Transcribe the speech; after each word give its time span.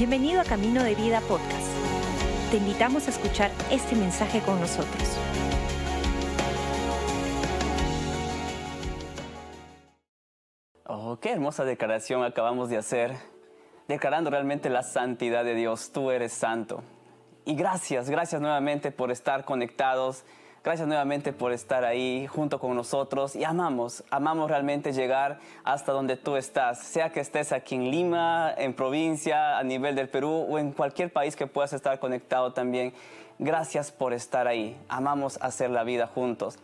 Bienvenido 0.00 0.40
a 0.40 0.44
Camino 0.44 0.82
de 0.82 0.94
Vida 0.94 1.20
Podcast. 1.20 1.68
Te 2.50 2.56
invitamos 2.56 3.06
a 3.06 3.10
escuchar 3.10 3.50
este 3.70 3.94
mensaje 3.94 4.40
con 4.40 4.58
nosotros. 4.58 5.18
Oh, 10.86 11.18
qué 11.20 11.32
hermosa 11.32 11.66
declaración 11.66 12.24
acabamos 12.24 12.70
de 12.70 12.78
hacer, 12.78 13.14
declarando 13.88 14.30
realmente 14.30 14.70
la 14.70 14.82
santidad 14.82 15.44
de 15.44 15.54
Dios. 15.54 15.92
Tú 15.92 16.10
eres 16.10 16.32
santo. 16.32 16.82
Y 17.44 17.54
gracias, 17.54 18.08
gracias 18.08 18.40
nuevamente 18.40 18.92
por 18.92 19.10
estar 19.10 19.44
conectados 19.44 20.24
Gracias 20.62 20.86
nuevamente 20.86 21.32
por 21.32 21.52
estar 21.52 21.86
ahí 21.86 22.26
junto 22.26 22.60
con 22.60 22.76
nosotros 22.76 23.34
y 23.34 23.44
amamos, 23.44 24.04
amamos 24.10 24.50
realmente 24.50 24.92
llegar 24.92 25.38
hasta 25.64 25.92
donde 25.92 26.18
tú 26.18 26.36
estás, 26.36 26.80
sea 26.80 27.08
que 27.08 27.20
estés 27.20 27.52
aquí 27.52 27.76
en 27.76 27.90
Lima, 27.90 28.52
en 28.58 28.74
provincia, 28.74 29.56
a 29.56 29.62
nivel 29.62 29.94
del 29.94 30.10
Perú 30.10 30.46
o 30.50 30.58
en 30.58 30.72
cualquier 30.72 31.10
país 31.10 31.34
que 31.34 31.46
puedas 31.46 31.72
estar 31.72 31.98
conectado 31.98 32.52
también. 32.52 32.92
Gracias 33.38 33.90
por 33.90 34.12
estar 34.12 34.46
ahí, 34.46 34.76
amamos 34.90 35.38
hacer 35.40 35.70
la 35.70 35.82
vida 35.82 36.06
juntos. 36.06 36.58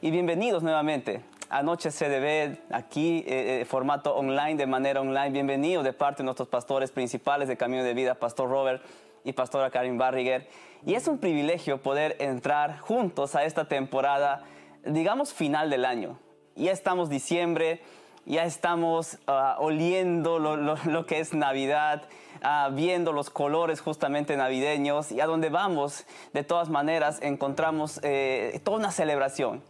Y 0.00 0.10
bienvenidos 0.10 0.62
nuevamente. 0.62 1.22
Anoche 1.50 1.90
CDB, 1.90 2.58
aquí, 2.70 3.18
eh, 3.26 3.60
eh, 3.60 3.64
formato 3.66 4.16
online, 4.16 4.54
de 4.54 4.66
manera 4.66 5.02
online. 5.02 5.28
Bienvenidos 5.28 5.84
de 5.84 5.92
parte 5.92 6.22
de 6.22 6.24
nuestros 6.24 6.48
pastores 6.48 6.90
principales 6.90 7.48
de 7.48 7.58
Camino 7.58 7.84
de 7.84 7.92
Vida, 7.92 8.14
Pastor 8.14 8.48
Robert 8.48 8.82
y 9.24 9.34
Pastora 9.34 9.68
Karin 9.68 9.98
Barriger. 9.98 10.48
Y 10.84 10.94
es 10.94 11.06
un 11.06 11.18
privilegio 11.18 11.80
poder 11.80 12.16
entrar 12.18 12.78
juntos 12.80 13.36
a 13.36 13.44
esta 13.44 13.68
temporada, 13.68 14.42
digamos, 14.84 15.32
final 15.32 15.70
del 15.70 15.84
año. 15.84 16.18
Ya 16.56 16.72
estamos 16.72 17.08
diciembre, 17.08 17.80
ya 18.26 18.44
estamos 18.44 19.18
ah, 19.26 19.56
oliendo 19.60 20.38
lo, 20.38 21.06
que 21.06 21.20
es 21.20 21.34
Navidad, 21.34 22.02
ah, 22.42 22.70
viendo 22.72 23.12
los 23.12 23.30
colores 23.30 23.80
justamente 23.80 24.36
navideños 24.36 25.12
y 25.12 25.20
a 25.20 25.26
donde 25.26 25.50
vamos, 25.50 26.04
de 26.32 26.42
todas 26.42 26.68
maneras, 26.68 27.20
encontramos 27.22 28.00
eh, 28.02 28.60
toda 28.64 28.78
una 28.78 28.90
celebración. 28.90 29.62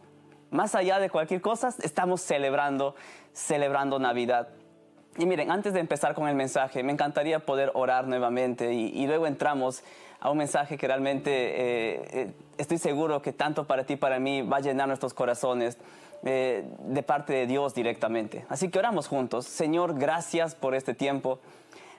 Más 0.50 0.74
allá 0.74 0.98
de 0.98 1.10
cualquier 1.10 1.40
cosa, 1.40 1.74
estamos 1.82 2.20
celebrando, 2.22 2.94
celebrando 3.32 3.98
Navidad. 3.98 4.48
Y 5.18 5.26
miren, 5.26 5.50
antes 5.50 5.74
de 5.74 5.80
empezar 5.80 6.14
con 6.14 6.26
el 6.26 6.34
mensaje, 6.34 6.82
me 6.82 6.92
encantaría 6.92 7.40
poder 7.40 7.70
orar 7.74 8.06
nuevamente 8.06 8.72
y, 8.72 9.06
luego 9.06 9.26
entramos 9.26 9.82
a 10.22 10.30
un 10.30 10.38
mensaje 10.38 10.78
que 10.78 10.86
realmente 10.86 11.30
eh, 11.32 12.02
eh, 12.12 12.32
estoy 12.56 12.78
seguro 12.78 13.20
que 13.22 13.32
tanto 13.32 13.66
para 13.66 13.84
ti, 13.84 13.96
para 13.96 14.20
mí, 14.20 14.42
va 14.42 14.58
a 14.58 14.60
llenar 14.60 14.86
nuestros 14.86 15.14
corazones 15.14 15.78
eh, 16.22 16.64
de 16.86 17.02
parte 17.02 17.32
de 17.32 17.48
Dios 17.48 17.74
directamente. 17.74 18.46
Así 18.48 18.70
que 18.70 18.78
oramos 18.78 19.08
juntos. 19.08 19.46
Señor, 19.46 19.98
gracias 19.98 20.54
por 20.54 20.76
este 20.76 20.94
tiempo. 20.94 21.40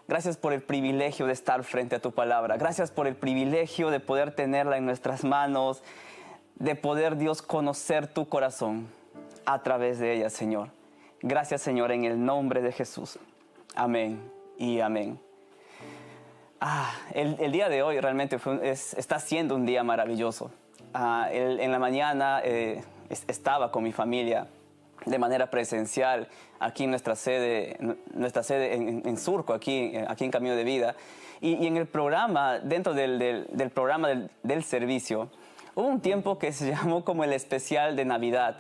Gracias 0.07 0.38
por 0.38 0.53
el 0.53 0.61
privilegio 0.61 1.27
de 1.27 1.33
estar 1.33 1.66
frente 1.66 1.97
a 1.97 1.99
tu 1.99 2.13
palabra. 2.13 2.55
Gracias 2.55 2.91
por 2.91 3.07
el 3.07 3.16
privilegio 3.16 3.89
de 3.89 3.99
poder 3.99 4.33
tenerla 4.33 4.77
en 4.77 4.85
nuestras 4.85 5.25
manos, 5.25 5.83
de 6.55 6.75
poder, 6.75 7.17
Dios, 7.17 7.41
conocer 7.41 8.07
tu 8.07 8.29
corazón 8.29 8.88
a 9.45 9.63
través 9.63 9.99
de 9.99 10.13
ella, 10.13 10.29
Señor. 10.29 10.69
Gracias 11.21 11.61
Señor 11.61 11.91
en 11.91 12.05
el 12.05 12.23
nombre 12.23 12.61
de 12.61 12.71
Jesús. 12.71 13.19
Amén 13.75 14.21
y 14.57 14.79
amén. 14.79 15.19
Ah, 16.66 16.94
el, 17.14 17.52
día 17.52 17.67
de 17.67 17.83
hoy 17.83 18.00
realmente 18.00 18.39
está 18.72 19.19
siendo 19.19 19.53
un 19.53 19.66
día 19.66 19.83
maravilloso. 19.83 20.50
Ah, 20.94 21.28
en 21.30 21.69
la 21.69 21.78
mañana 21.78 22.39
eh, 22.42 22.81
estaba 23.09 23.69
con 23.69 23.83
mi 23.83 23.92
familia 23.92 24.47
de 25.06 25.19
manera 25.19 25.50
presencial 25.52 26.30
aquí 26.61 26.86
en 26.86 26.91
nuestra 26.91 27.17
sede, 27.17 27.78
nuestra 28.14 28.44
sede 28.44 28.75
en, 28.75 29.17
Surco, 29.17 29.53
aquí, 29.53 29.91
aquí 30.08 30.23
en 30.23 30.31
Camino 30.31 30.56
de 30.56 30.64
Vida. 30.64 30.95
Y, 31.41 31.67
en 31.67 31.75
el 31.75 31.86
programa, 31.86 32.59
dentro 32.59 32.94
del, 32.94 33.45
programa 33.73 34.08
del, 34.08 34.31
del 34.44 34.64
servicio, 34.64 35.29
hubo 35.75 35.88
un 35.88 36.00
tiempo 36.00 36.40
que 36.40 36.53
se 36.53 36.69
llamó 36.72 37.03
como 37.03 37.25
el 37.25 37.34
especial 37.34 37.97
de 37.97 38.06
Navidad. 38.06 38.56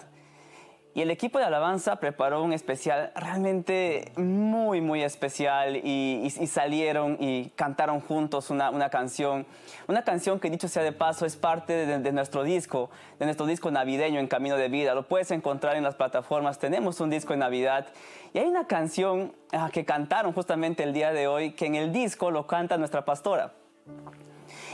Y 0.95 1.01
el 1.01 1.09
equipo 1.09 1.39
de 1.39 1.45
alabanza 1.45 1.95
preparó 1.95 2.43
un 2.43 2.53
especial 2.53 3.11
realmente 3.15 4.11
muy, 4.15 4.79
muy 4.79 5.01
especial 5.01 5.77
y, 5.77 6.29
salieron 6.47 7.17
y 7.19 7.49
cantaron 7.55 7.99
juntos 7.99 8.51
una, 8.51 8.69
una, 8.69 8.89
canción. 8.89 9.47
Una 9.87 10.03
canción 10.03 10.39
que 10.39 10.51
dicho 10.51 10.67
sea 10.67 10.83
de 10.83 10.91
paso 10.91 11.25
es 11.25 11.35
parte 11.35 11.87
de, 11.87 12.11
nuestro 12.11 12.43
disco, 12.43 12.91
de 13.17 13.25
nuestro 13.25 13.47
disco 13.47 13.71
navideño 13.71 14.19
en 14.19 14.27
Camino 14.27 14.55
de 14.55 14.69
Vida. 14.69 14.93
Lo 14.93 15.07
puedes 15.07 15.31
encontrar 15.31 15.77
en 15.77 15.83
las 15.83 15.95
plataformas. 15.95 16.59
Tenemos 16.59 16.99
un 16.99 17.09
disco 17.09 17.33
de 17.33 17.37
Navidad 17.37 17.87
y 18.31 18.37
hay 18.37 18.45
una 18.45 18.67
canción 18.67 19.33
ah, 19.51 19.71
que 19.73 19.85
cantaron 19.85 20.31
justamente 20.31 20.83
el 20.83 20.93
día 20.93 21.11
de 21.11 21.27
hoy 21.27 21.53
que 21.53 21.65
en 21.65 21.73
el 21.73 21.91
disco 21.91 22.29
lo 22.29 22.45
canta 22.45 22.77
nuestra 22.77 23.03
pastora. 23.03 23.53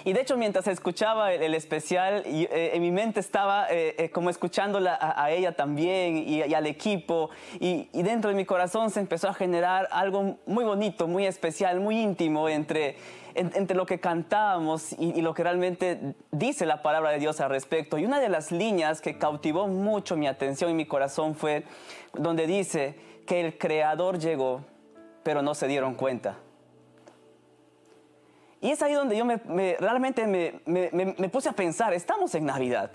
Y 0.04 0.14
de 0.14 0.22
hecho, 0.22 0.38
mientras 0.38 0.68
escuchaba 0.68 1.34
el, 1.34 1.54
especial, 1.54 2.24
eh, 2.26 2.72
en 2.74 2.82
mi 2.82 2.92
mente 2.92 3.20
estaba 3.20 3.68
eh, 3.70 3.96
eh, 3.98 4.10
como 4.10 4.30
escuchándola 4.30 4.98
a, 5.00 5.32
ella 5.32 5.54
también 5.54 6.18
y, 6.18 6.42
al 6.42 6.66
equipo. 6.66 7.30
Y, 7.60 7.90
dentro 7.94 8.30
de 8.30 8.36
mi 8.36 8.46
corazón 8.46 8.90
se 8.90 9.00
empezó 9.00 9.28
a 9.28 9.34
generar 9.34 9.88
algo 9.92 10.38
muy 10.46 10.64
bonito, 10.64 11.08
muy 11.08 11.26
especial, 11.26 11.80
muy 11.80 12.00
íntimo 12.00 12.50
entre, 12.50 12.96
entre 13.36 13.76
lo 13.76 13.86
que 13.86 14.00
cantábamos 14.00 14.94
y, 14.94 15.22
lo 15.22 15.34
que 15.34 15.44
realmente 15.44 16.16
dice 16.32 16.66
la 16.66 16.82
palabra 16.82 17.12
de 17.12 17.20
Dios 17.20 17.40
al 17.42 17.50
respecto. 17.50 17.98
Y 17.98 18.06
una 18.06 18.20
de 18.20 18.30
las 18.30 18.52
líneas 18.52 19.02
que 19.02 19.18
cautivó 19.18 19.68
mucho 19.68 20.16
mi 20.16 20.28
atención 20.28 20.72
y 20.72 20.74
mi 20.74 20.86
corazón 20.86 21.36
fue 21.36 21.64
donde 22.14 22.48
dice 22.48 22.96
que 23.26 23.42
el 23.42 23.58
Creador 23.58 24.18
llegó, 24.18 24.62
pero 25.24 25.42
no 25.42 25.54
se 25.54 25.68
dieron 25.68 25.96
cuenta. 25.96 26.38
Y 28.62 28.72
es 28.72 28.82
ahí 28.82 28.94
donde 28.94 29.18
yo 29.18 29.26
me, 29.26 29.38
realmente 29.80 30.28
me, 30.28 31.30
puse 31.30 31.50
a 31.50 31.54
pensar, 31.54 31.94
estamos 31.94 32.36
en 32.36 32.46
Navidad. 32.46 32.92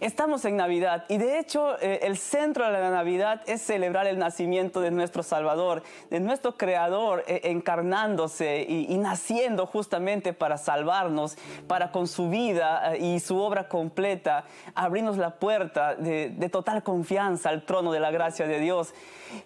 Estamos 0.00 0.44
en 0.44 0.56
Navidad 0.56 1.04
y 1.08 1.18
de 1.18 1.38
hecho 1.38 1.78
eh, 1.80 2.00
el 2.02 2.18
centro 2.18 2.66
de 2.66 2.72
la 2.72 2.90
Navidad 2.90 3.42
es 3.46 3.62
celebrar 3.62 4.06
el 4.06 4.18
nacimiento 4.18 4.80
de 4.80 4.90
nuestro 4.90 5.22
Salvador, 5.22 5.82
de 6.10 6.18
nuestro 6.20 6.56
Creador 6.58 7.24
eh, 7.26 7.42
encarnándose 7.44 8.66
y, 8.68 8.98
naciendo 8.98 9.66
justamente 9.66 10.32
para 10.32 10.58
salvarnos, 10.58 11.38
para 11.68 11.90
con 11.92 12.08
su 12.08 12.28
vida 12.28 12.94
eh, 12.94 12.98
y 12.98 13.20
su 13.20 13.38
obra 13.38 13.68
completa 13.68 14.44
abrirnos 14.74 15.16
la 15.16 15.36
puerta 15.36 15.94
de, 15.94 16.28
de 16.28 16.48
total 16.48 16.82
confianza 16.82 17.48
al 17.48 17.64
trono 17.64 17.92
de 17.92 18.00
la 18.00 18.10
gracia 18.10 18.46
de 18.46 18.58
Dios. 18.58 18.92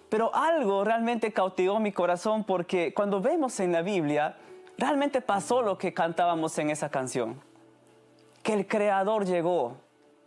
Pero 0.08 0.34
algo 0.34 0.82
realmente 0.82 1.32
cautivó 1.32 1.78
mi 1.78 1.92
corazón 1.92 2.42
porque 2.42 2.94
cuando 2.94 3.20
vemos 3.20 3.60
en 3.60 3.70
la 3.70 3.82
Biblia, 3.82 4.36
realmente 4.78 5.20
pasó 5.20 5.60
lo 5.60 5.76
que 5.76 5.92
cantábamos 5.92 6.56
en 6.58 6.70
esa 6.70 6.88
canción. 6.88 7.42
Que 8.42 8.54
el 8.54 8.66
Creador 8.66 9.26
llegó, 9.26 9.76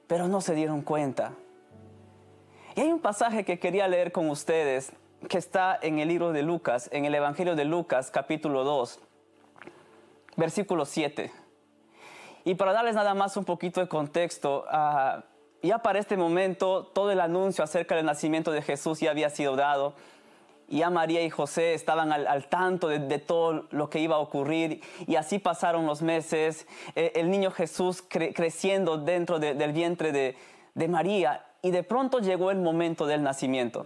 pero 0.08 0.28
no 0.28 0.42
se 0.42 0.54
dieron 0.54 0.82
cuenta. 0.82 1.34
Y 2.76 2.82
hay 2.82 2.92
un 2.92 3.00
pasaje 3.00 3.44
que 3.46 3.58
quería 3.58 3.88
leer 3.88 4.12
con 4.12 4.30
ustedes 4.30 4.92
que 5.30 5.38
está 5.38 5.78
en 5.82 6.00
el 6.00 6.10
libro 6.10 6.32
de 6.32 6.44
Lucas, 6.44 6.90
en 6.92 7.06
el 7.06 7.16
Evangelio 7.16 7.56
de 7.56 7.66
Lucas 7.66 8.12
capítulo 8.12 8.64
2, 8.64 9.00
versículo 10.36 10.86
7. 10.86 11.32
Y 12.44 12.56
para 12.56 12.74
darles 12.74 12.96
nada 12.96 13.14
más 13.14 13.38
un 13.38 13.46
poquito 13.46 13.80
de 13.82 13.88
contexto, 13.88 14.66
ah, 14.70 15.24
ya 15.62 15.78
para 15.78 16.00
este 16.00 16.18
momento 16.18 16.86
todo 16.88 17.12
el 17.12 17.22
anuncio 17.22 17.64
acerca 17.64 17.96
del 17.96 18.06
nacimiento 18.06 18.52
de 18.52 18.64
Jesús 18.64 19.00
ya 19.00 19.12
había 19.12 19.30
sido 19.30 19.56
dado 19.56 19.94
ya 20.78 20.90
María 20.90 21.22
y 21.24 21.30
José 21.30 21.74
estaban 21.74 22.12
al, 22.12 22.46
tanto 22.48 22.88
de, 22.88 23.20
todo 23.20 23.68
lo 23.72 23.90
que 23.90 24.00
iba 24.00 24.16
a 24.16 24.20
ocurrir 24.20 24.82
y 25.06 25.16
así 25.16 25.40
pasaron 25.40 25.86
los 25.86 26.02
meses, 26.02 26.68
eh, 26.96 27.12
el 27.16 27.30
niño 27.30 27.52
Jesús 27.52 28.04
creciendo 28.08 28.98
dentro 28.98 29.40
del 29.40 29.74
vientre 29.74 30.12
de, 30.12 30.36
de 30.74 30.88
María 30.88 31.46
y 31.62 31.72
de 31.72 31.84
pronto 31.84 32.20
llegó 32.20 32.52
el 32.52 32.60
momento 32.60 33.06
del 33.06 33.24
nacimiento. 33.24 33.86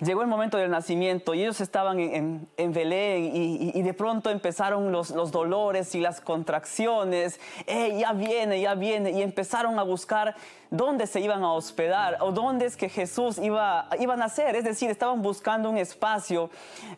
Llegó 0.00 0.22
el 0.22 0.28
momento 0.28 0.56
del 0.56 0.70
nacimiento 0.70 1.34
y 1.34 1.42
ellos 1.42 1.60
estaban 1.60 1.98
en, 2.00 2.72
Belén 2.72 3.30
y, 3.34 3.82
de 3.82 3.94
pronto 3.94 4.30
empezaron 4.30 4.90
los, 4.90 5.12
dolores 5.32 5.94
y 5.94 6.00
las 6.00 6.20
contracciones. 6.20 7.40
Eh, 7.66 7.98
ya 7.98 8.12
viene, 8.12 8.60
ya 8.60 8.74
viene. 8.74 9.10
Y 9.10 9.22
empezaron 9.22 9.78
a 9.78 9.82
buscar 9.82 10.34
dónde 10.70 11.06
se 11.06 11.20
iban 11.20 11.42
a 11.42 11.52
hospedar 11.52 12.16
o 12.20 12.32
dónde 12.32 12.66
es 12.66 12.76
que 12.76 12.88
Jesús 12.88 13.38
iba, 13.38 13.88
iba 13.98 14.14
a 14.14 14.16
nacer. 14.16 14.56
Es 14.56 14.64
decir, 14.64 14.90
estaban 14.90 15.20
buscando 15.20 15.68
un 15.68 15.76
espacio, 15.76 16.50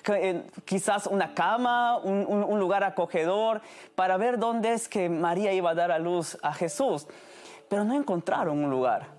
eh, 0.08 0.42
quizás 0.64 1.06
una 1.06 1.34
cama, 1.34 1.98
un 1.98 2.60
lugar 2.60 2.84
acogedor, 2.84 3.60
para 3.94 4.16
ver 4.16 4.38
dónde 4.38 4.72
es 4.72 4.88
que 4.88 5.08
María 5.08 5.52
iba 5.52 5.70
a 5.70 5.74
dar 5.74 5.90
a 5.90 5.98
luz 5.98 6.38
a 6.42 6.52
Jesús. 6.52 7.06
Pero 7.68 7.84
no 7.84 7.94
encontraron 7.94 8.62
un 8.62 8.70
lugar. 8.70 9.13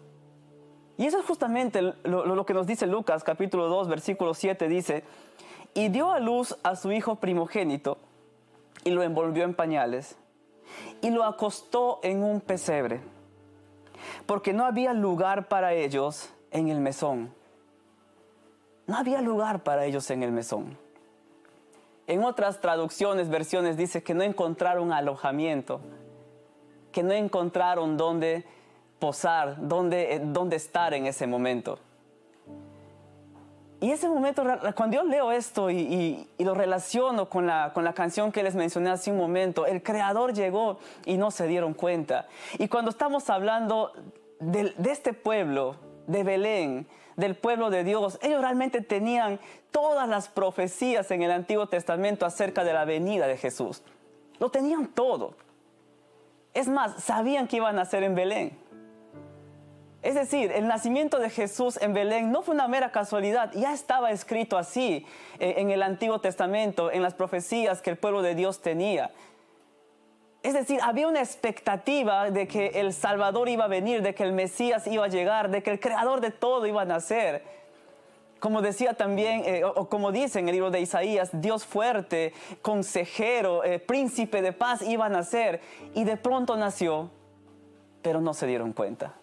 Y 0.98 1.06
eso 1.06 1.20
es 1.20 1.26
justamente 1.26 1.82
lo, 2.04 2.46
que 2.46 2.54
nos 2.54 2.68
dice 2.68 2.88
Lucas 2.88 3.24
capítulo 3.24 3.68
2 3.68 3.88
versículo 3.90 4.34
7 4.34 4.68
dice, 4.68 5.04
y 5.74 5.90
dio 5.90 6.12
a 6.12 6.20
luz 6.20 6.58
a 6.64 6.76
su 6.76 6.92
hijo 6.92 7.16
primogénito 7.18 7.98
y 8.84 8.92
lo 8.92 9.04
envolvió 9.04 9.44
en 9.44 9.54
pañales 9.54 10.18
y 11.02 11.10
lo 11.10 11.26
acostó 11.26 12.00
en 12.02 12.24
un 12.24 12.40
pesebre, 12.40 13.02
porque 14.26 14.54
no 14.54 14.66
había 14.66 14.94
lugar 14.94 15.48
para 15.48 15.74
ellos 15.74 16.30
en 16.52 16.70
el 16.70 16.80
mesón. 16.80 17.34
No 18.88 18.98
había 18.98 19.22
lugar 19.22 19.64
para 19.64 19.86
ellos 19.86 20.10
en 20.12 20.24
el 20.24 20.32
mesón. 20.32 20.78
En 22.08 22.24
otras 22.24 22.62
traducciones, 22.62 23.30
versiones, 23.30 23.78
dice 23.78 24.04
que 24.04 24.14
no 24.14 24.24
encontraron 24.24 24.94
alojamiento, 24.94 25.82
que 26.92 27.02
no 27.02 27.12
encontraron 27.14 27.98
dónde 27.98 28.46
posar, 29.00 29.68
dónde, 29.68 30.22
dónde 30.24 30.56
estar 30.56 30.94
en 30.94 31.06
ese 31.06 31.28
momento. 31.28 31.80
Y 33.82 33.92
ese 33.92 34.08
momento, 34.08 34.44
cuando 34.76 34.96
yo 34.96 35.04
leo 35.04 35.32
esto 35.32 35.70
y, 35.70 36.28
lo 36.40 36.54
relaciono 36.54 37.30
con 37.30 37.46
la, 37.46 37.72
con 37.74 37.84
la, 37.84 37.94
canción 37.94 38.32
que 38.32 38.42
les 38.42 38.56
mencioné 38.56 38.90
hace 38.90 39.12
un 39.12 39.18
momento, 39.18 39.66
el 39.66 39.84
Creador 39.84 40.34
llegó 40.34 40.80
y 41.06 41.18
no 41.18 41.30
se 41.30 41.46
dieron 41.48 41.74
cuenta. 41.74 42.28
Y 42.58 42.68
cuando 42.68 42.90
estamos 42.90 43.30
hablando 43.30 43.92
de, 44.40 44.74
de 44.78 44.92
este 44.92 45.14
pueblo, 45.14 45.76
de 46.08 46.24
Belén, 46.24 46.88
del 47.16 47.36
pueblo 47.36 47.70
de 47.70 47.84
Dios, 47.84 48.18
ellos 48.22 48.42
realmente 48.42 48.82
tenían 48.82 49.40
todas 49.72 50.08
las 50.08 50.30
profecías 50.30 51.12
en 51.12 51.22
el 51.22 51.32
Antiguo 51.32 51.68
Testamento 51.68 52.26
acerca 52.26 52.64
de 52.64 52.74
la 52.74 52.86
venida 52.86 53.28
de 53.28 53.38
Jesús. 53.38 53.84
Lo 54.40 54.50
tenían 54.50 54.88
todo. 54.88 55.36
Es 56.54 56.68
más, 56.68 57.04
sabían 57.04 57.48
que 57.48 57.58
iban 57.58 57.76
a 57.76 57.84
nacer 57.84 58.04
en 58.04 58.16
Belén. 58.16 58.58
Es 60.06 60.14
decir, 60.14 60.52
el 60.52 60.68
nacimiento 60.68 61.18
de 61.18 61.32
Jesús 61.32 61.80
en 61.82 61.96
Belén 61.96 62.32
no 62.32 62.44
fue 62.44 62.54
una 62.54 62.68
mera 62.68 62.92
casualidad, 62.92 63.52
ya 63.54 63.74
estaba 63.74 64.12
escrito 64.12 64.56
así 64.56 65.04
eh, 65.40 65.56
en 65.58 65.72
el 65.72 65.82
Antiguo 65.82 66.20
Testamento, 66.20 66.92
en 66.92 67.02
las 67.02 67.16
profecías 67.16 67.82
que 67.82 67.90
el 67.90 67.98
pueblo 67.98 68.22
de 68.22 68.36
Dios 68.36 68.62
tenía. 68.62 69.10
Es 70.44 70.54
decir, 70.54 70.80
había 70.84 71.08
una 71.08 71.22
expectativa 71.22 72.30
de 72.30 72.48
que 72.48 72.68
el 72.76 72.94
Salvador 72.94 73.50
iba 73.50 73.66
a 73.66 73.68
venir, 73.68 74.04
de 74.04 74.14
que 74.14 74.22
el 74.22 74.34
Mesías 74.34 74.86
iba 74.86 75.06
a 75.06 75.08
llegar, 75.08 75.50
de 75.50 75.64
que 75.64 75.72
el 75.72 75.80
Creador 75.80 76.22
de 76.22 76.30
todo 76.30 76.68
iba 76.68 76.84
a 76.84 76.86
nacer. 76.86 77.42
Como 78.40 78.62
decía 78.62 78.94
también, 78.94 79.42
eh, 79.44 79.64
o, 79.64 79.90
como 79.90 80.12
dice 80.12 80.38
en 80.38 80.50
el 80.50 80.54
libro 80.54 80.70
de 80.70 80.82
Isaías, 80.82 81.32
Dios 81.34 81.66
fuerte, 81.66 82.32
consejero, 82.62 83.64
eh, 83.64 83.80
príncipe 83.80 84.44
de 84.44 84.54
paz 84.54 84.84
iba 84.84 85.08
a 85.08 85.10
nacer. 85.10 85.62
Y 85.96 86.04
de 86.04 86.16
pronto 86.16 86.56
nació, 86.58 87.10
pero 88.04 88.22
no 88.22 88.36
se 88.36 88.46
dieron 88.46 88.72
cuenta. 88.72 89.16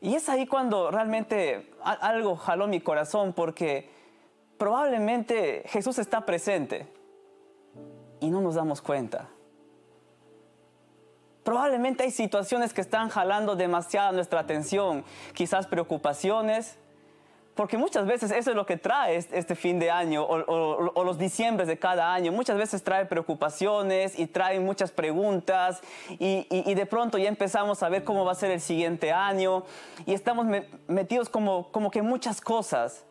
Y 0.00 0.14
es 0.14 0.28
ahí 0.28 0.46
cuando 0.46 0.90
realmente 0.90 1.70
algo 1.82 2.36
jaló 2.36 2.66
mi 2.66 2.80
corazón 2.80 3.32
porque 3.32 3.90
probablemente 4.58 5.62
Jesús 5.66 5.98
está 5.98 6.26
presente 6.26 6.86
y 8.20 8.30
no 8.30 8.40
nos 8.40 8.54
damos 8.54 8.82
cuenta. 8.82 9.28
Probablemente 11.44 12.02
hay 12.02 12.10
situaciones 12.10 12.74
que 12.74 12.80
están 12.80 13.08
jalando 13.08 13.54
demasiada 13.54 14.10
nuestra 14.12 14.40
atención, 14.40 15.04
quizás 15.32 15.66
preocupaciones, 15.66 16.76
porque 17.56 17.78
muchas 17.78 18.06
veces 18.06 18.30
eso 18.30 18.50
es 18.50 18.56
lo 18.56 18.66
que 18.66 18.76
trae 18.76 19.16
este 19.16 19.54
fin 19.56 19.78
de 19.78 19.90
año 19.90 20.22
o, 20.22 21.04
los 21.04 21.18
diciembres 21.18 21.66
de 21.66 21.78
cada 21.78 22.12
año. 22.12 22.30
Muchas 22.30 22.58
veces 22.58 22.84
trae 22.84 23.06
preocupaciones 23.06 24.18
y 24.18 24.26
trae 24.26 24.60
muchas 24.60 24.92
preguntas 24.92 25.80
y, 26.18 26.74
de 26.74 26.86
pronto 26.86 27.16
ya 27.16 27.28
empezamos 27.28 27.82
a 27.82 27.88
ver 27.88 28.04
cómo 28.04 28.26
va 28.26 28.32
a 28.32 28.34
ser 28.34 28.50
el 28.50 28.60
siguiente 28.60 29.10
año 29.10 29.64
y 30.04 30.12
estamos 30.12 30.46
metidos 30.86 31.30
como, 31.30 31.72
como 31.72 31.90
que 31.90 32.02
muchas 32.02 32.42
cosas. 32.42 33.06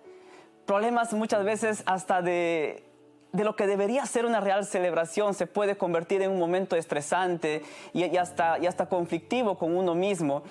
Problemas 0.67 1.11
muchas 1.13 1.43
veces 1.43 1.81
hasta 1.87 2.21
de, 2.21 2.83
de 3.31 3.43
lo 3.43 3.55
que 3.55 3.65
debería 3.65 4.05
ser 4.05 4.27
una 4.27 4.41
real 4.41 4.63
celebración 4.63 5.33
se 5.33 5.47
puede 5.47 5.75
convertir 5.75 6.21
en 6.21 6.29
un 6.29 6.37
momento 6.37 6.75
estresante 6.75 7.63
y, 7.93 8.05
y, 8.05 8.17
hasta, 8.17 8.59
y 8.59 8.67
hasta 8.67 8.85
conflictivo 8.85 9.57
con 9.57 9.75
uno 9.75 9.95
mismo. 9.95 10.43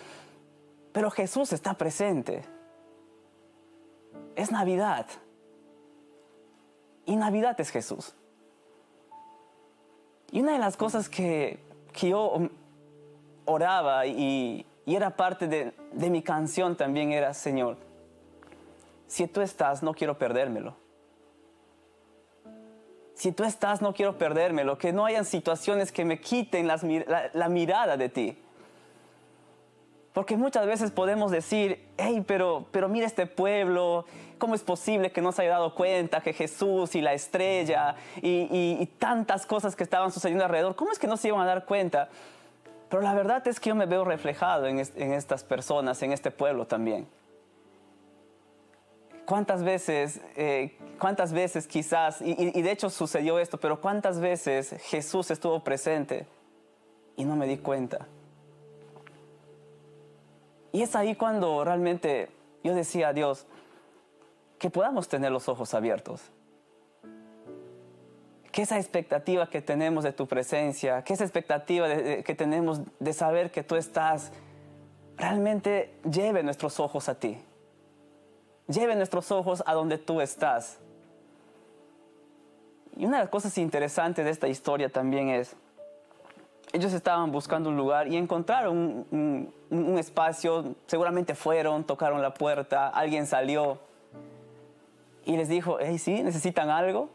Pero 0.92 1.12
Jesús 1.12 1.52
está 1.52 1.74
presente 1.74 2.54
es 4.36 4.50
Navidad. 4.50 5.06
Y 7.06 7.16
Navidad 7.16 7.60
es 7.60 7.70
Jesús. 7.70 8.14
Y 10.30 10.40
una 10.40 10.52
de 10.52 10.58
las 10.58 10.76
cosas 10.76 11.08
que, 11.08 11.60
yo 12.00 12.48
oraba 13.44 14.06
y, 14.06 14.66
era 14.86 15.16
parte 15.16 15.48
de, 15.48 15.72
de 15.92 16.10
mi 16.10 16.22
canción 16.22 16.76
también 16.76 17.12
era, 17.12 17.32
Señor, 17.32 17.78
si 19.06 19.26
tú 19.26 19.40
estás, 19.40 19.82
no 19.82 19.94
quiero 19.94 20.18
perdérmelo. 20.18 20.76
Si 23.14 23.32
tú 23.32 23.44
estás, 23.44 23.80
no 23.80 23.94
quiero 23.94 24.18
perdérmelo. 24.18 24.76
Que 24.76 24.92
no 24.92 25.04
hayan 25.04 25.24
situaciones 25.24 25.92
que 25.92 26.04
me 26.04 26.20
quiten 26.20 26.66
la, 26.66 26.80
la, 27.32 27.48
mirada 27.48 27.96
de 27.96 28.08
ti. 28.08 28.36
Porque 30.14 30.36
muchas 30.36 30.64
veces 30.64 30.92
podemos 30.92 31.32
decir, 31.32 31.84
hey, 31.98 32.22
pero, 32.24 32.66
pero 32.70 32.88
mira 32.88 33.04
este 33.04 33.26
pueblo, 33.26 34.06
¿cómo 34.38 34.54
es 34.54 34.62
posible 34.62 35.10
que 35.10 35.20
no 35.20 35.32
se 35.32 35.42
haya 35.42 35.50
dado 35.50 35.74
cuenta 35.74 36.20
que 36.20 36.32
Jesús 36.32 36.94
y 36.94 37.00
la 37.00 37.14
estrella 37.14 37.96
y, 38.22 38.86
tantas 39.00 39.44
cosas 39.44 39.74
que 39.74 39.82
estaban 39.82 40.12
sucediendo 40.12 40.44
alrededor, 40.44 40.76
¿cómo 40.76 40.92
es 40.92 41.00
que 41.00 41.08
no 41.08 41.16
se 41.16 41.28
iban 41.28 41.40
a 41.40 41.46
dar 41.46 41.64
cuenta? 41.64 42.10
Pero 42.88 43.02
la 43.02 43.12
verdad 43.12 43.46
es 43.48 43.58
que 43.58 43.70
yo 43.70 43.74
me 43.74 43.86
veo 43.86 44.04
reflejado 44.04 44.68
en, 44.68 44.78
estas 44.78 45.42
personas, 45.42 46.00
en 46.04 46.12
este 46.12 46.30
pueblo 46.30 46.64
también. 46.64 47.08
¿Cuántas 49.26 49.64
veces, 49.64 50.20
eh, 50.36 50.78
cuántas 51.00 51.32
veces 51.32 51.66
quizás, 51.66 52.20
y 52.20 52.62
de 52.62 52.70
hecho 52.70 52.88
sucedió 52.88 53.40
esto, 53.40 53.58
pero 53.58 53.80
cuántas 53.80 54.20
veces 54.20 54.76
Jesús 54.84 55.32
estuvo 55.32 55.64
presente 55.64 56.24
y 57.16 57.24
no 57.24 57.34
me 57.34 57.48
di 57.48 57.56
cuenta? 57.56 58.06
Y 60.74 60.82
es 60.82 60.96
ahí 60.96 61.14
cuando 61.14 61.62
realmente 61.62 62.30
yo 62.64 62.74
decía 62.74 63.08
a 63.08 63.12
Dios, 63.12 63.46
que 64.58 64.70
podamos 64.70 65.06
tener 65.06 65.30
los 65.30 65.48
ojos 65.48 65.72
abiertos. 65.72 66.20
Que 68.50 68.62
esa 68.62 68.76
expectativa 68.80 69.48
que 69.48 69.62
tenemos 69.62 70.02
de 70.02 70.12
tu 70.12 70.26
presencia, 70.26 71.04
que 71.04 71.12
esa 71.12 71.22
expectativa 71.22 71.86
que 71.88 72.34
tenemos 72.34 72.80
de 72.98 73.12
saber 73.12 73.52
que 73.52 73.62
tú 73.62 73.76
estás, 73.76 74.32
realmente 75.16 75.94
lleve 76.10 76.42
nuestros 76.42 76.80
ojos 76.80 77.08
a 77.08 77.20
ti. 77.20 77.38
Lleve 78.66 78.96
nuestros 78.96 79.30
ojos 79.30 79.62
a 79.66 79.74
donde 79.74 79.96
tú 79.96 80.20
estás. 80.20 80.80
Y 82.96 83.06
una 83.06 83.18
de 83.18 83.22
las 83.22 83.30
cosas 83.30 83.56
interesantes 83.58 84.24
de 84.24 84.32
esta 84.32 84.48
historia 84.48 84.88
también 84.88 85.28
es, 85.28 85.54
ellos 86.74 86.92
estaban 86.92 87.30
buscando 87.30 87.70
un 87.70 87.76
lugar 87.76 88.08
y 88.08 88.16
encontraron 88.16 89.06
un, 89.10 89.98
espacio, 89.98 90.74
seguramente 90.86 91.36
fueron, 91.36 91.84
tocaron 91.84 92.20
la 92.20 92.34
puerta, 92.34 92.88
alguien 92.88 93.26
salió 93.26 93.78
y 95.24 95.36
les 95.36 95.48
dijo, 95.48 95.78
hey, 95.80 95.98
sí, 95.98 96.22
necesitan 96.24 96.70
algo, 96.70 97.10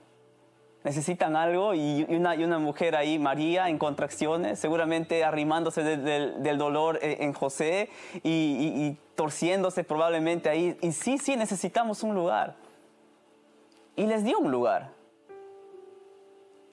necesitan 0.86 1.36
algo 1.36 1.74
y 1.74 2.06
una, 2.08 2.36
y 2.38 2.44
una 2.46 2.58
mujer 2.58 2.96
ahí, 2.96 3.20
María, 3.20 3.68
en 3.68 3.78
contracciones, 3.78 4.60
seguramente 4.60 5.26
arrimándose 5.26 5.84
del 5.84 6.58
dolor 6.58 6.98
en 7.02 7.34
José 7.34 7.90
y, 8.24 8.30
y, 8.30 8.98
torciéndose 9.16 9.84
probablemente 9.84 10.50
ahí. 10.50 10.78
Y 10.82 10.94
sí, 10.94 11.18
sí, 11.18 11.36
necesitamos 11.36 12.02
un 12.04 12.16
lugar. 12.16 12.56
Y 13.98 14.06
les 14.06 14.24
dio 14.24 14.40
un 14.40 14.52
lugar 14.52 14.99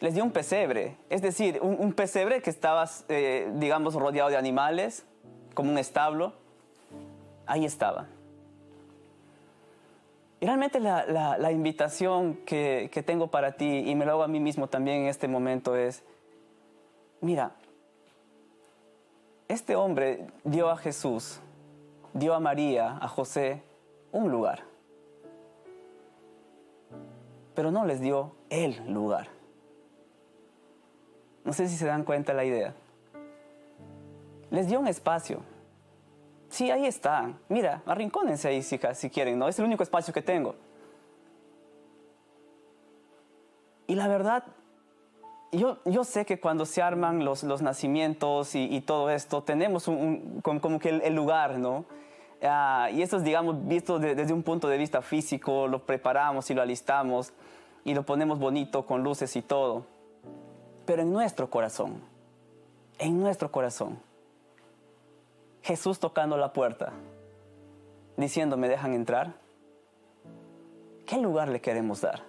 les 0.01 0.15
dio 0.15 0.25
un 0.25 0.31
pesebre, 0.31 0.97
es 1.09 1.23
decir, 1.23 1.59
un, 1.63 1.93
pesebre 1.93 2.43
que 2.43 2.51
estaba, 2.51 2.89
eh, 3.09 3.51
digamos, 3.55 3.95
rodeado 3.95 4.29
de 4.29 4.37
animales, 4.37 5.07
como 5.55 5.71
un 5.71 5.79
establo. 5.79 6.35
Ahí 7.47 7.65
estaba. 7.65 8.07
Y 10.39 10.47
realmente 10.47 10.81
la, 10.81 11.51
invitación 11.51 12.37
que, 12.45 12.91
que, 12.93 13.03
tengo 13.03 13.29
para 13.29 13.53
ti, 13.53 13.85
y 13.87 13.95
me 13.95 14.05
lo 14.05 14.13
hago 14.13 14.23
a 14.23 14.29
mí 14.29 14.39
mismo 14.39 14.69
también 14.69 15.03
en 15.03 15.07
este 15.09 15.29
momento, 15.29 15.77
es, 15.77 16.03
mira, 17.21 17.53
este 19.49 19.77
hombre 19.77 20.27
dio 20.45 20.69
a 20.69 20.77
Jesús, 20.77 21.41
dio 22.13 22.35
a 22.35 22.41
María, 22.41 22.99
a 23.01 23.09
José, 23.09 23.63
un 24.13 24.31
lugar, 24.31 24.65
pero 27.55 27.71
no 27.71 27.87
les 27.87 28.01
dio 28.01 28.33
el 28.51 28.93
lugar. 28.93 29.36
No 31.47 31.53
sé 31.53 31.69
si 31.69 31.77
se 31.77 31.87
dan 31.87 32.03
cuenta 32.03 32.35
la 32.35 32.45
idea. 32.45 32.75
Les 34.51 34.67
dio 34.67 34.81
un 34.81 34.89
espacio. 34.89 35.41
Sí, 36.49 36.73
ahí 36.73 36.87
está. 36.87 37.35
Mira, 37.49 37.83
arrincónense 37.87 38.49
ahí 38.49 38.63
si, 38.63 38.79
quieren, 39.11 39.39
¿no? 39.39 39.47
Es 39.47 39.57
el 39.61 39.65
único 39.65 39.85
espacio 39.85 40.13
que 40.13 40.23
tengo. 40.23 40.57
Y 43.87 43.95
la 43.95 44.09
verdad, 44.09 44.43
yo, 45.53 45.79
yo 45.85 46.03
sé 46.03 46.27
que 46.27 46.41
cuando 46.41 46.67
se 46.67 46.83
arman 46.83 47.25
los, 47.25 47.45
los 47.45 47.63
nacimientos 47.63 48.57
y, 48.57 48.81
todo 48.81 49.09
esto, 49.11 49.45
tenemos 49.45 49.87
un, 49.87 50.41
como, 50.43 50.81
que 50.81 50.89
el, 50.89 51.15
lugar, 51.15 51.59
¿no? 51.61 51.85
Ah, 52.43 52.89
y 52.93 53.03
eso 53.03 53.19
es, 53.19 53.23
digamos, 53.23 53.69
visto 53.69 54.01
desde 54.01 54.33
un 54.33 54.43
punto 54.43 54.67
de 54.67 54.79
vista 54.79 55.01
físico, 55.01 55.69
lo 55.69 55.87
preparamos 55.87 56.51
y 56.51 56.55
lo 56.55 56.63
alistamos 56.63 57.33
y 57.85 57.95
lo 57.95 58.03
ponemos 58.03 58.41
bonito 58.41 58.85
con 58.85 59.05
luces 59.05 59.37
y 59.37 59.43
todo 59.43 59.96
pero 60.87 61.03
en 61.03 61.13
nuestro 61.13 61.51
corazón, 61.51 62.01
en 62.99 63.21
nuestro 63.21 63.51
corazón. 63.51 63.99
Jesús 65.63 65.99
tocando 65.99 66.37
la 66.37 66.53
puerta, 66.53 66.93
diciendo, 68.17 68.57
¿me 68.57 68.69
dejan 68.69 68.95
entrar? 68.95 69.35
¿Qué 71.05 71.19
lugar 71.19 71.49
le 71.49 71.61
queremos 71.61 72.01
dar? 72.01 72.23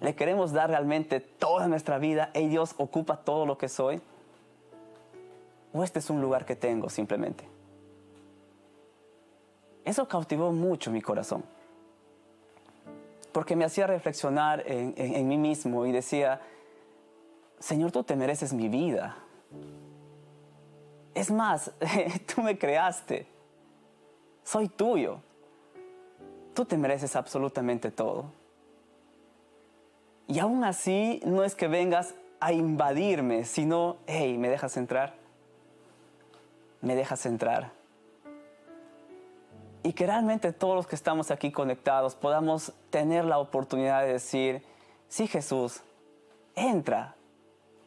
le 0.00 0.14
queremos 0.14 0.52
dar 0.52 0.70
realmente 0.70 1.20
toda 1.20 1.68
nuestra 1.68 1.98
vida, 1.98 2.30
y 2.34 2.48
Dios 2.48 2.74
ocupa 2.78 3.18
todo 3.18 3.46
lo 3.46 3.58
que 3.58 3.68
soy, 3.68 4.00
o 5.72 5.84
este 5.84 5.98
es 5.98 6.10
un 6.10 6.20
lugar 6.20 6.46
que 6.46 6.56
tengo 6.56 6.88
simplemente. 6.88 7.44
Eso 9.84 10.08
cautivó 10.08 10.52
mucho 10.52 10.90
mi 10.90 11.02
corazón, 11.02 11.44
porque 13.32 13.56
me 13.56 13.64
hacía 13.64 13.86
reflexionar 13.86 14.64
en, 14.66 14.94
en 14.96 15.28
mí 15.28 15.36
mismo 15.36 15.84
y 15.86 15.92
decía, 15.92 16.40
Señor, 17.60 17.92
tú 17.92 18.02
te 18.02 18.16
mereces 18.16 18.52
mi 18.52 18.68
vida. 18.68 19.16
Es 21.14 21.30
más, 21.30 21.70
tú 22.34 22.42
me 22.42 22.58
creaste, 22.58 23.26
soy 24.42 24.68
tuyo, 24.68 25.20
tú 26.54 26.64
te 26.64 26.76
mereces 26.76 27.14
absolutamente 27.14 27.90
todo. 27.90 28.32
Y 30.26 30.38
aún 30.38 30.64
así 30.64 31.20
no 31.26 31.44
es 31.44 31.54
que 31.54 31.68
vengas 31.68 32.14
a 32.38 32.52
invadirme, 32.52 33.44
sino, 33.44 33.98
hey, 34.06 34.38
¿me 34.38 34.48
dejas 34.48 34.76
entrar? 34.76 35.14
¿Me 36.80 36.94
dejas 36.94 37.26
entrar? 37.26 37.72
Y 39.82 39.92
que 39.92 40.06
realmente 40.06 40.52
todos 40.52 40.76
los 40.76 40.86
que 40.86 40.94
estamos 40.94 41.30
aquí 41.30 41.52
conectados 41.52 42.14
podamos 42.14 42.72
tener 42.90 43.24
la 43.24 43.38
oportunidad 43.38 44.02
de 44.02 44.12
decir, 44.12 44.62
sí 45.08 45.26
Jesús, 45.26 45.82
entra, 46.54 47.16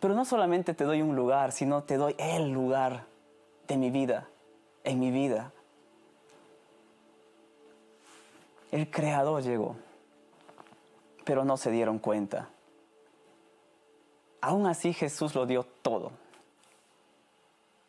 pero 0.03 0.13
no 0.13 0.23
solamente 0.23 0.75
te 0.75 0.83
doy 0.83 1.01
un 1.01 1.15
lugar, 1.15 1.51
sino 1.51 1.83
te 1.83 1.97
doy 1.97 2.13
el 2.19 2.51
lugar 2.51 3.05
de 3.67 3.77
mi 3.77 3.89
vida, 3.89 4.27
en 4.83 4.99
mi 4.99 5.09
vida. 5.09 5.51
El 8.71 8.91
Creador 8.91 9.41
llegó 9.41 9.77
pero 11.23 11.45
no 11.45 11.57
se 11.57 11.71
dieron 11.71 11.99
cuenta. 11.99 12.49
Aún 14.41 14.67
así 14.67 14.93
Jesús 14.93 15.35
lo 15.35 15.45
dio 15.45 15.65
todo. 15.81 16.11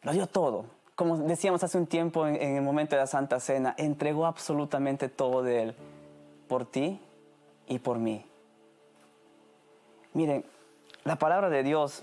Lo 0.03 0.13
dio 0.13 0.27
todo. 0.27 0.67
Como 0.95 1.19
decíamos 1.19 1.65
hace 1.65 1.79
un 1.79 1.87
tiempo 1.87 2.27
en, 2.27 2.37
el 2.37 2.63
momento 2.63 2.95
de 2.95 3.03
la 3.03 3.07
Santa 3.07 3.41
Cena, 3.41 3.75
entregó 3.77 4.27
absolutamente 4.27 5.09
todo 5.09 5.43
de 5.43 5.63
Él 5.63 5.77
por 6.47 6.65
ti 6.67 7.01
y 7.67 7.79
por 7.81 7.99
mí. 7.99 8.25
Miren, 10.13 10.45
la 11.05 11.17
palabra 11.17 11.51
de 11.51 11.63
Dios 11.63 12.03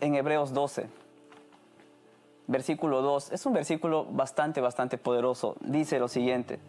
en 0.00 0.14
Hebreos 0.14 0.52
12, 0.52 0.88
versículo 2.46 3.02
2, 3.02 3.32
es 3.32 3.46
un 3.46 3.52
versículo 3.52 4.04
bastante, 4.04 4.60
bastante 4.60 4.98
poderoso. 4.98 5.56
Dice 5.60 5.98
lo 5.98 6.08
siguiente, 6.08 6.60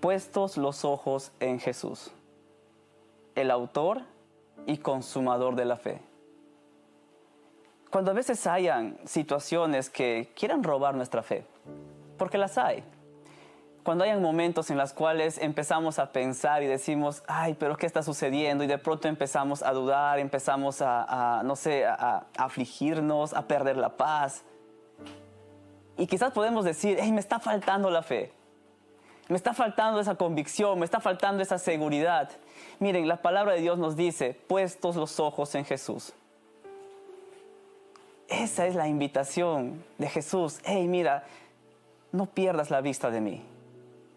puestos 0.00 0.56
los 0.56 0.84
ojos 0.84 1.32
en 1.40 1.60
Jesús 1.60 2.10
el 3.36 3.50
autor 3.50 4.02
y 4.66 4.78
consumador 4.78 5.54
de 5.54 5.64
la 5.66 5.76
fe. 5.76 6.00
Cuando 7.90 8.10
a 8.10 8.14
veces 8.14 8.46
hayan 8.46 8.98
situaciones 9.04 9.90
que 9.90 10.32
quieran 10.34 10.64
robar 10.64 10.94
nuestra 10.94 11.22
fe, 11.22 11.46
porque 12.18 12.38
las 12.38 12.58
hay. 12.58 12.82
Cuando 13.86 14.02
hayan 14.02 14.20
momentos 14.20 14.68
en 14.70 14.78
los 14.78 14.92
cuales 14.92 15.38
empezamos 15.38 16.00
a 16.00 16.10
pensar 16.10 16.60
y 16.60 16.66
decimos, 16.66 17.22
ay, 17.28 17.54
pero 17.54 17.76
¿qué 17.76 17.86
está 17.86 18.02
sucediendo? 18.02 18.64
Y 18.64 18.66
de 18.66 18.78
pronto 18.78 19.06
empezamos 19.06 19.62
a 19.62 19.70
dudar, 19.70 20.18
empezamos 20.18 20.82
a, 20.82 21.42
no 21.44 21.54
sé, 21.54 21.86
a, 21.86 22.26
afligirnos, 22.36 23.32
a 23.32 23.46
perder 23.46 23.76
la 23.76 23.90
paz. 23.90 24.42
Y 25.96 26.08
quizás 26.08 26.32
podemos 26.32 26.64
decir, 26.64 26.98
hey, 27.00 27.12
me 27.12 27.20
está 27.20 27.38
faltando 27.38 27.88
la 27.88 28.02
fe. 28.02 28.32
Me 29.28 29.36
está 29.36 29.54
faltando 29.54 30.00
esa 30.00 30.16
convicción, 30.16 30.80
me 30.80 30.84
está 30.84 30.98
faltando 30.98 31.40
esa 31.40 31.56
seguridad. 31.56 32.28
Miren, 32.80 33.06
la 33.06 33.22
palabra 33.22 33.52
de 33.52 33.60
Dios 33.60 33.78
nos 33.78 33.94
dice, 33.94 34.34
puestos 34.48 34.96
los 34.96 35.20
ojos 35.20 35.54
en 35.54 35.64
Jesús. 35.64 36.12
Esa 38.26 38.66
es 38.66 38.74
la 38.74 38.88
invitación 38.88 39.84
de 39.98 40.08
Jesús. 40.08 40.58
Hey, 40.64 40.88
mira, 40.88 41.22
no 42.10 42.26
pierdas 42.26 42.72
la 42.72 42.80
vista 42.80 43.12
de 43.12 43.20
mí. 43.20 43.44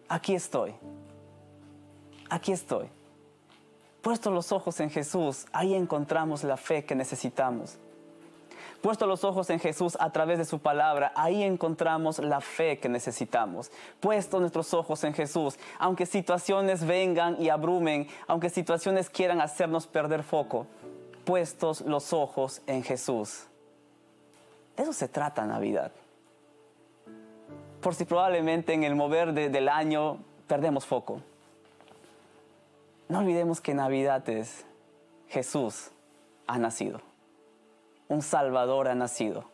Aquí 0.10 0.36
estoy. 0.36 0.76
Aquí 2.30 2.52
estoy. 2.52 2.88
Puestos 4.02 4.34
los 4.34 4.52
ojos 4.52 4.80
en 4.80 4.90
Jesús, 4.90 5.46
ahí 5.52 5.74
encontramos 5.76 6.44
la 6.44 6.58
fe 6.58 6.84
que 6.86 6.96
necesitamos 6.96 7.78
puesto 8.82 9.06
los 9.06 9.24
ojos 9.24 9.50
en 9.50 9.60
Jesús 9.60 9.98
a 10.00 10.10
través 10.12 10.38
de 10.38 10.46
su 10.46 10.60
palabra, 10.60 11.12
ahí 11.16 11.44
encontramos 11.44 12.20
la 12.20 12.42
fe 12.42 12.80
que 12.80 12.90
necesitamos. 12.90 13.72
Puesto 14.00 14.40
nuestros 14.40 14.74
ojos 14.74 15.04
en 15.04 15.14
Jesús, 15.14 15.58
aunque 15.78 16.06
situaciones 16.06 16.86
vengan 16.86 17.42
y 17.42 17.50
abrumen, 17.50 18.08
aunque 18.28 18.50
situaciones 18.50 19.10
quieran 19.10 19.42
hacernos 19.42 19.88
perder 19.88 20.24
foco, 20.24 20.68
puestos 21.26 21.82
los 21.82 22.14
ojos 22.14 22.62
en 22.68 22.84
Jesús. 22.84 23.46
De 24.76 24.84
eso 24.84 24.94
se 24.94 25.08
trata 25.08 25.46
Navidad. 25.46 25.92
Por 27.82 27.96
si 27.96 28.06
probablemente 28.06 28.74
en 28.74 28.84
el 28.84 28.96
mover 28.96 29.34
del 29.34 29.70
año 29.70 30.20
perdemos 30.48 30.86
foco. 30.86 31.22
No 33.08 33.20
olvidemos 33.20 33.62
que 33.62 33.74
Navidad 33.74 34.28
es 34.30 34.66
Jesús 35.28 35.92
ha 36.48 36.58
nacido 36.58 37.02
un 38.10 38.24
Salvador 38.24 38.90
ha 38.90 38.96
nacido. 38.96 39.46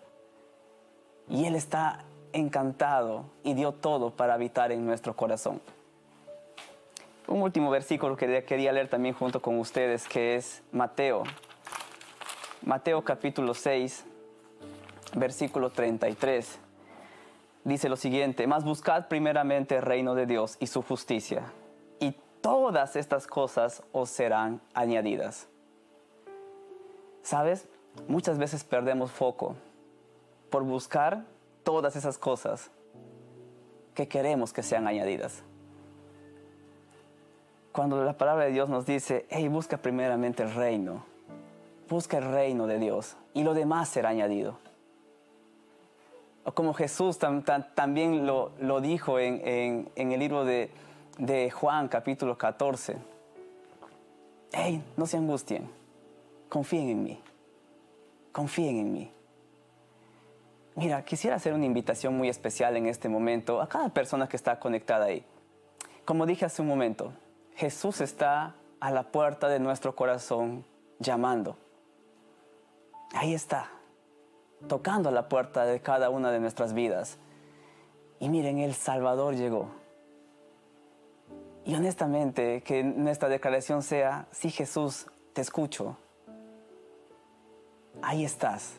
Y 1.29 1.45
Él 1.45 1.55
está 1.55 2.03
encantado 2.33 3.25
y 3.43 3.53
dio 3.53 3.73
todo 3.73 4.11
para 4.11 4.33
habitar 4.33 4.71
en 4.71 4.85
nuestro 4.85 5.15
corazón. 5.15 5.61
Un 7.27 7.41
último 7.41 7.69
versículo 7.69 8.15
que 8.15 8.43
quería 8.43 8.71
leer 8.71 8.87
también 8.87 9.13
junto 9.13 9.41
con 9.41 9.59
ustedes, 9.59 10.07
que 10.07 10.35
es 10.35 10.63
Mateo. 10.71 11.23
Mateo 12.61 13.03
capítulo 13.03 13.53
6, 13.53 14.05
versículo 15.15 15.69
33. 15.69 16.59
Dice 17.65 17.89
lo 17.89 17.97
siguiente, 17.97 18.47
mas 18.47 18.63
buscad 18.63 19.09
primeramente 19.09 19.75
el 19.75 19.81
reino 19.81 20.15
de 20.15 20.25
Dios 20.25 20.55
y 20.61 20.67
su 20.67 20.81
justicia, 20.81 21.51
y 21.99 22.15
todas 22.39 22.95
estas 22.95 23.27
cosas 23.27 23.83
os 23.91 24.09
serán 24.09 24.61
añadidas. 24.73 25.47
¿Sabes? 27.21 27.67
muchas 28.07 28.37
veces 28.37 28.63
perdemos 28.63 29.11
foco 29.11 29.55
por 30.49 30.63
buscar 30.63 31.23
todas 31.63 31.95
esas 31.95 32.17
cosas 32.17 32.69
que 33.93 34.07
queremos 34.07 34.53
que 34.53 34.63
sean 34.63 34.87
añadidas. 34.87 35.43
Cuando 37.71 38.03
la 38.03 38.17
palabra 38.17 38.45
de 38.45 38.51
Dios 38.51 38.69
nos 38.69 38.85
dice, 38.85 39.25
hey, 39.29 39.47
busca 39.47 39.77
primeramente 39.77 40.43
el 40.43 40.53
reino, 40.53 41.03
busca 41.89 42.17
el 42.17 42.25
reino 42.25 42.67
de 42.67 42.79
Dios 42.79 43.17
y 43.33 43.43
lo 43.43 43.53
demás 43.53 43.89
será 43.89 44.09
añadido. 44.09 44.57
Como 46.53 46.73
Jesús 46.73 47.17
también 47.17 48.25
lo, 48.25 48.81
dijo 48.81 49.19
en, 49.19 49.89
el 49.95 50.19
libro 50.19 50.45
de, 50.45 50.69
de 51.17 51.49
Juan 51.51 51.87
capítulo 51.87 52.37
14. 52.37 52.97
Hey, 54.51 54.83
no 54.95 55.05
se 55.05 55.17
angustien, 55.17 55.69
confíen 56.49 56.89
en 56.89 57.03
mí 57.03 57.21
confíen 58.35 58.79
en 58.79 58.91
mí. 58.91 59.11
Mira, 60.75 61.05
quisiera 61.05 61.37
hacer 61.37 61.53
una 61.53 61.63
invitación 61.63 62.17
muy 62.17 62.27
especial 62.27 62.75
en 62.75 62.85
este 62.85 63.07
momento 63.07 63.61
a 63.61 63.69
cada 63.69 63.87
persona 63.87 64.27
que 64.27 64.35
está 64.35 64.59
conectada 64.59 65.05
ahí. 65.05 65.25
Como 66.03 66.25
dije 66.25 66.43
hace 66.43 66.61
un 66.61 66.67
momento, 66.67 67.13
Jesús 67.55 68.01
está 68.01 68.55
a 68.81 68.91
la 68.91 69.03
puerta 69.03 69.47
de 69.47 69.59
nuestro 69.59 69.95
corazón 69.95 70.65
llamando. 70.99 71.57
Ahí 73.13 73.33
está, 73.33 73.71
tocando 74.67 75.09
a 75.09 75.11
la 75.11 75.29
puerta 75.29 75.65
de 75.65 75.79
cada 75.79 76.09
una 76.09 76.31
de 76.31 76.39
nuestras 76.39 76.73
vidas. 76.73 77.17
Y 78.19 78.29
miren, 78.29 78.59
el 78.59 78.73
Salvador 78.73 79.35
llegó. 79.35 79.69
Y 81.65 81.73
honestamente, 81.73 82.61
que 82.61 82.83
nuestra 82.83 83.27
declaración 83.27 83.81
sea, 83.81 84.27
sí 84.31 84.51
Jesús, 84.51 85.07
te 85.33 85.41
escucho, 85.41 85.97
ahí 88.01 88.23
estás. 88.23 88.75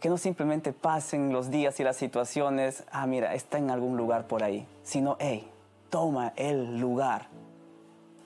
Que 0.00 0.08
no 0.08 0.16
simplemente 0.16 0.72
pasen 0.72 1.32
los 1.32 1.50
días 1.50 1.78
y 1.80 1.84
las 1.84 1.96
situaciones, 1.96 2.84
ah, 2.90 3.06
mira, 3.06 3.34
está 3.34 3.58
en 3.58 3.70
algún 3.70 3.96
lugar 3.96 4.26
por 4.26 4.42
ahí, 4.42 4.66
sino, 4.82 5.16
hey, 5.18 5.48
toma 5.90 6.32
el 6.36 6.78
lugar, 6.78 7.26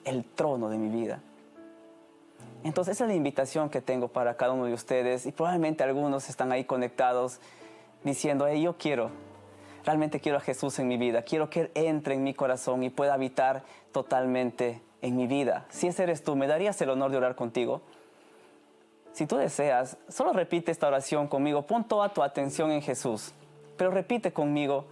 el 0.05 0.23
trono 0.23 0.69
de 0.69 0.77
mi 0.77 0.89
vida. 0.89 1.21
Entonces 2.63 2.95
esa 2.95 3.05
es 3.05 3.09
la 3.09 3.15
invitación 3.15 3.69
que 3.69 3.81
tengo 3.81 4.07
para 4.07 4.35
cada 4.35 4.53
uno 4.53 4.65
de 4.65 4.73
ustedes 4.73 5.25
y 5.25 5.31
probablemente 5.31 5.83
algunos 5.83 6.29
están 6.29 6.51
ahí 6.51 6.65
conectados 6.65 7.39
diciendo, 8.03 8.47
hey, 8.47 8.61
yo 8.61 8.77
quiero, 8.77 9.11
realmente 9.85 10.19
quiero 10.19 10.37
a 10.37 10.41
Jesús 10.41 10.79
en 10.79 10.87
mi 10.87 10.97
vida, 10.97 11.21
quiero 11.21 11.49
que 11.49 11.61
Él 11.61 11.71
entre 11.75 12.15
en 12.15 12.23
mi 12.23 12.33
corazón 12.33 12.83
y 12.83 12.89
pueda 12.89 13.13
habitar 13.13 13.63
totalmente 13.91 14.81
en 15.01 15.15
mi 15.15 15.27
vida. 15.27 15.65
Si 15.69 15.87
ese 15.87 16.03
eres 16.03 16.23
tú, 16.23 16.35
¿me 16.35 16.47
darías 16.47 16.81
el 16.81 16.89
honor 16.89 17.11
de 17.11 17.17
orar 17.17 17.35
contigo? 17.35 17.81
Si 19.13 19.25
tú 19.25 19.37
deseas, 19.37 19.97
solo 20.09 20.33
repite 20.33 20.71
esta 20.71 20.87
oración 20.87 21.27
conmigo, 21.27 21.63
pon 21.63 21.87
toda 21.87 22.09
tu 22.09 22.21
atención 22.21 22.71
en 22.71 22.81
Jesús, 22.81 23.33
pero 23.77 23.91
repite 23.91 24.31
conmigo 24.31 24.85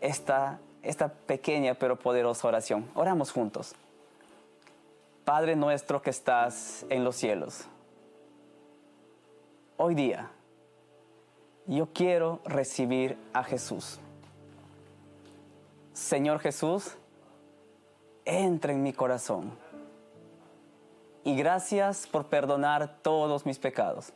esta, 0.00 0.60
esta 0.82 1.08
pequeña 1.08 1.74
pero 1.74 1.98
poderosa 1.98 2.46
oración. 2.46 2.88
Oramos 2.94 3.32
juntos. 3.32 3.74
Padre 5.28 5.56
nuestro 5.56 6.00
que 6.00 6.08
estás 6.08 6.86
en 6.88 7.04
los 7.04 7.14
cielos, 7.14 7.66
hoy 9.76 9.94
día 9.94 10.30
yo 11.66 11.88
quiero 11.92 12.40
recibir 12.46 13.18
a 13.34 13.44
Jesús. 13.44 14.00
Señor 15.92 16.38
Jesús, 16.38 16.96
entra 18.24 18.72
en 18.72 18.82
mi 18.82 18.94
corazón. 18.94 19.52
Y 21.24 21.36
gracias 21.36 22.06
por 22.06 22.28
perdonar 22.28 22.96
todos 23.02 23.44
mis 23.44 23.58
pecados. 23.58 24.14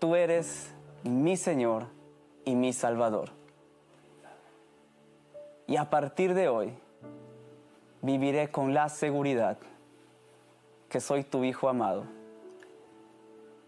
Tú 0.00 0.16
eres 0.16 0.72
mi 1.04 1.36
Señor 1.36 1.86
y 2.44 2.56
mi 2.56 2.72
Salvador. 2.72 3.30
Y 5.68 5.76
a 5.76 5.88
partir 5.88 6.34
de 6.34 6.48
hoy 6.48 6.76
viviré 8.02 8.50
con 8.50 8.74
la 8.74 8.88
seguridad 8.88 9.56
que 10.88 11.00
soy 11.00 11.24
tu 11.24 11.44
Hijo 11.44 11.68
amado 11.68 12.04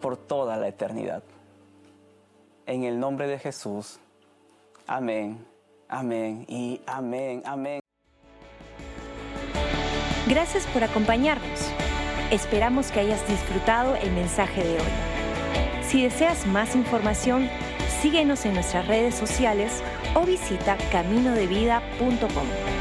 por 0.01 0.17
toda 0.17 0.57
la 0.57 0.69
eternidad. 0.69 1.23
En 2.67 2.85
el 2.85 3.01
nombre 3.01 3.27
de 3.27 3.39
Jesús. 3.39 3.99
Amén, 4.87 5.47
amén 5.89 6.45
y 6.49 6.83
amén, 6.87 7.43
amén. 7.47 7.81
Gracias 10.29 10.67
por 10.67 10.83
acompañarnos. 10.83 11.71
Esperamos 12.31 12.91
que 12.91 13.01
hayas 13.01 13.27
disfrutado 13.29 13.95
el 13.97 14.13
mensaje 14.13 14.63
de 14.63 14.75
hoy. 14.75 14.93
Si 15.83 16.03
deseas 16.03 16.47
más 16.47 16.75
información, 16.75 17.49
síguenos 18.03 18.45
en 18.45 18.55
nuestras 18.55 18.89
redes 18.89 19.15
sociales 19.15 19.83
o 20.15 20.25
visita 20.25 20.77
caminodevida.com. 20.91 22.74